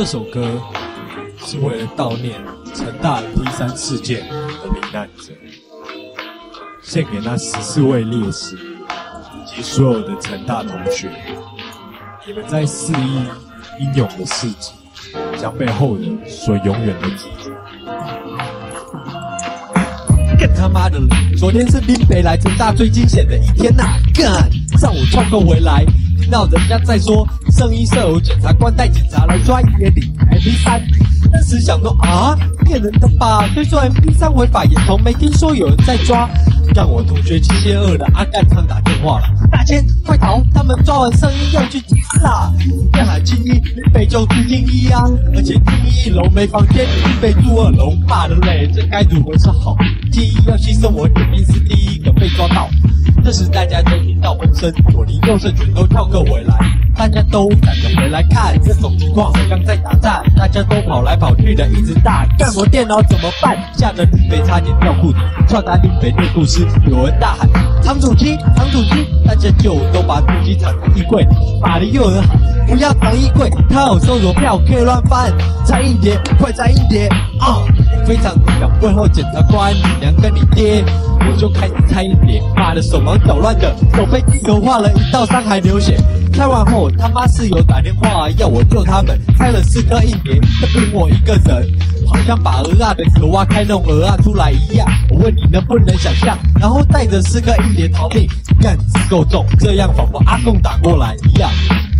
[0.00, 0.58] 这首歌
[1.44, 2.40] 是为了悼念
[2.74, 5.30] 成大 P 三事件的罹难者，
[6.80, 11.10] 献给那十四位烈士以及所有的成大同学。
[12.26, 13.26] 你们在四一
[13.78, 14.72] 英勇的事迹，
[15.38, 17.50] 将被后人所永远的记住。
[20.38, 20.98] 更他妈的，
[21.36, 23.84] 昨天是林北来成大最惊险的一天呐！
[24.14, 25.84] 干，上午翘课回来，
[26.18, 27.28] 听到人家在说。
[27.52, 30.80] 圣衣舍友检察官带警察来抓一点零 MP 三，
[31.30, 33.46] 当时想说啊，骗人的吧？
[33.54, 36.28] 虽说 MP 三违法，也从没听说有人在抓。
[36.72, 40.40] 让我同学七千二的阿干汤打电话了，大千快逃！
[40.54, 42.52] 他们抓完圣衣要去缉啦！
[42.96, 43.60] 要喊青衣，
[43.92, 45.02] 北就住青衣啊，
[45.34, 49.76] 而且青衣一楼没房间，你北住二楼，骂的嘞，这该如何是好？
[50.12, 52.68] 青衣要牺牲我点名是第一个被抓到。
[53.24, 56.54] 这时大家都听到风声，左邻右舍全都跳个回来，
[57.00, 63.56] 大家都赶着回来看，这种情况好像在打仗，大家都跑来跑去的一直打，干我电脑怎么办？
[63.74, 67.48] 吓得林北差点尿裤子，跳打林北念故事，有人大喊
[67.80, 71.26] 藏主机，藏主机，大家就都把主机藏在衣柜，
[71.62, 75.32] 马的又有人喊不要藏衣柜，他有搜索票可以乱翻，
[75.64, 77.06] 拆一叠，快拆一叠
[77.40, 77.64] 啊！
[78.10, 80.84] 非常紧张，问候检察官，你娘跟你爹。
[81.20, 85.96] 我就开始拆一叠，妈的手忙脚乱的，手被地头画了一道伤，还流血。
[86.32, 91.72] 拆完后，他妈室友打电话要我救他们，拆了四颗硬碟，就凭我一个人，
[92.08, 94.88] 好像把鹅啊的壳挖开弄鹅啊出来一样。
[95.10, 98.26] 我问你能不能想象，然后带着四个一年逃命，
[98.60, 101.48] 干子够重，这样仿佛阿贡打过来一样，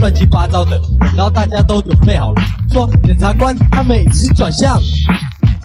[0.00, 0.78] 乱七八糟的。
[1.00, 4.78] 等到大家都准备好了，说检察官他们已经转向。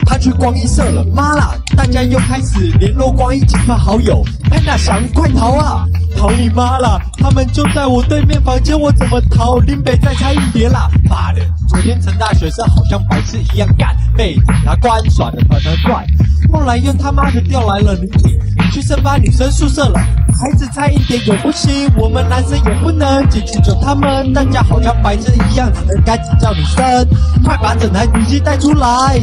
[0.09, 1.53] 他去光一社了，妈啦！
[1.77, 4.25] 大家又开始联络光一几个好友。
[4.49, 5.85] 安娜想快逃啊！
[6.17, 6.99] 逃你妈啦！
[7.19, 9.59] 他们就在我对面房间，我怎么逃？
[9.59, 10.89] 林北再差一叠啦！
[11.07, 11.41] 妈的！
[11.67, 16.03] 昨天陈大学生好像白痴一样干，被警察官耍的团团转。
[16.51, 18.31] 后来又他妈的调来了女警，
[18.71, 19.99] 去申发女生宿舍了。
[20.33, 24.33] 孩子差一点也不行，我们男生也不能进去救他们。
[24.33, 27.07] 大家好像白痴一样，只能赶紧叫女生，
[27.45, 29.21] 快把整台女机带出来。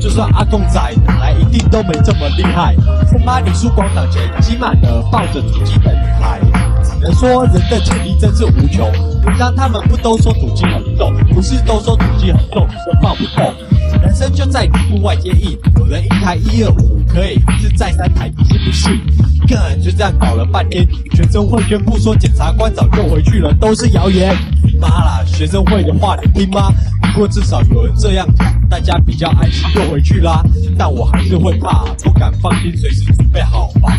[0.00, 0.80] 就算阿公仔
[1.20, 2.74] 来，一定都没这么厉害。
[3.12, 6.40] 他妈，你书广场前挤满了抱着主机的女孩，
[6.82, 8.90] 只能说人的潜力真是无穷。
[9.22, 13.54] 平常他们不都说主机很重，不是都说主机很重，说抱不动。
[14.02, 18.98] 人生就在你户外接应，有人一台一二五可以一次载三台，你信不信？
[19.46, 24.34] 个人，就这样搞了半天，学生会宣布说检察官早就回去了，都是谣言。
[24.80, 26.72] 妈啦，学生会的话你听吗？
[27.12, 30.42] 不过至少有人这样讲，大家比较安心就回去啦。
[30.78, 33.92] 但我还是会怕，不敢放心，随时准备好吧。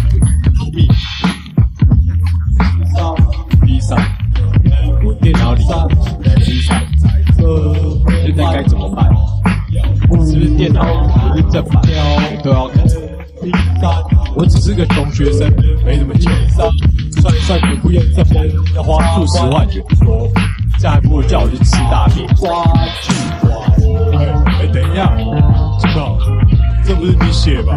[0.58, 0.88] 逃避。
[5.03, 5.64] 我电脑里，
[8.24, 9.09] 现在该怎么办？
[10.25, 10.84] 是不是电脑
[11.31, 11.81] 不是正版？
[11.84, 12.86] 我都要看。
[14.36, 15.52] 我只是个穷学生，
[15.84, 16.69] 没什么钱，算
[17.36, 19.84] 一算也不用这么要花数十万元。
[20.81, 22.28] 这还不如叫我去吃大便。
[22.36, 22.64] 抓
[23.02, 23.50] 去抓！
[24.59, 25.16] 哎，等一下，
[25.78, 26.18] 知道
[26.84, 27.75] 这不是你写吧？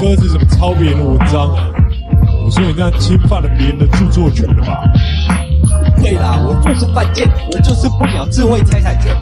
[0.00, 1.68] 歌词怎么抄别人的文章啊？
[2.46, 4.82] 我说你这样侵犯了别人的著作权了吧？
[5.98, 9.14] 对啦，我就是犯贱，我就是不鸟智慧财产权。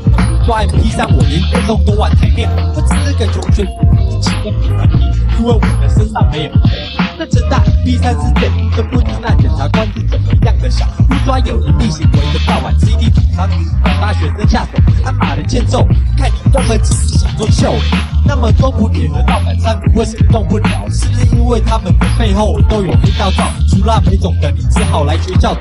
[0.46, 4.88] 抓 MP 三，我连电动都玩台面，我只是个穷学生，请问你们，
[5.40, 6.70] 因为我的身上没有钱。
[7.18, 10.88] 那成大第三事件，真不知那检察官是怎么样的想？
[11.08, 13.48] 不抓有人力行为的盗版 CD 主仓，
[13.80, 15.86] 搞大学生下手，他妈的欠揍！
[16.18, 17.72] 看你根本只是想做秀。
[18.24, 20.68] 那么多补贴的盗版商为什么动不了？
[20.90, 23.44] 是不是因为他们的背后都有黑道罩？
[23.68, 25.60] 除了没种的，你只好来学校找，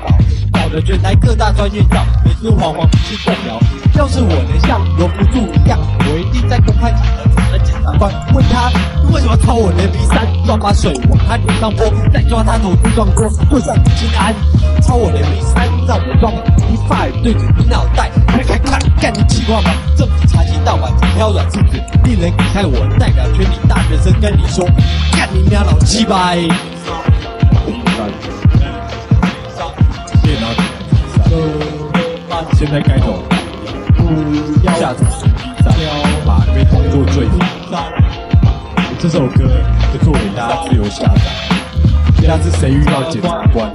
[0.52, 3.60] 搞得全台各大专院校每次惶惶不是动摇。
[3.94, 7.02] 要是我能像罗福柱一样，我一定在公开场
[7.46, 8.70] 合找了检察官，问他
[9.12, 14.34] 为什么抄我的 B 三，抓把水往他脸上泼，再抓他头部撞锅，就算不心安。
[14.82, 19.70] 抄我的 B 三，让我装 B five 对着你脑袋，开开看，干你奇怪吗？
[19.96, 22.66] 政府查起盗版，挑软柿子，令人感慨。
[22.66, 24.66] 我代表全体大学生跟你说，
[25.12, 26.34] 干你娘老鸡巴！
[26.34, 26.48] 电
[30.40, 30.46] 脑
[32.54, 33.22] 现在该懂。
[34.78, 34.98] 下载
[36.24, 37.26] 把被当作罪。
[38.98, 39.44] 这首歌
[39.92, 41.20] 就做给大家自由下载。
[42.22, 43.70] 下次谁遇到检察官，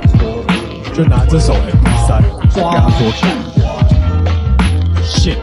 [0.93, 2.21] 就拿这首 MP3
[2.53, 3.11] 跟他说
[5.03, 5.37] ：“shit，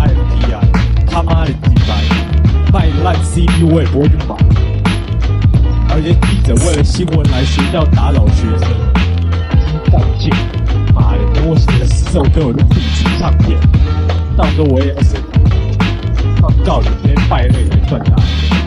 [0.00, 0.06] 哎
[0.50, 0.60] 呀，
[1.06, 1.94] 他妈的鸡巴，
[2.72, 4.34] 卖烂 CD 我也不会去买。
[5.90, 8.68] 而且记者为了新闻来学校打扰学生，
[9.92, 10.32] 干净。
[10.94, 13.60] 妈的，等我写了十首歌，我就自己唱片。
[14.36, 15.20] 到时候我也要升，
[16.40, 17.64] 到到底先败类
[17.94, 18.63] Tchau, casa.